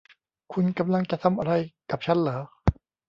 [0.53, 1.53] คุณกำลังจะทำอะไร
[1.91, 2.37] กับฉันหรอ